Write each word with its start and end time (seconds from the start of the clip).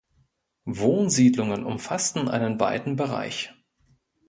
Wohnsiedlungen 0.65 1.63
umfassten 1.63 2.27
einen 2.27 2.59
weiten 2.59 2.95
Bereich. 2.95 3.53